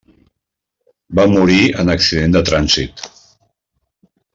[1.19, 3.09] Va morir en accident de trànsit.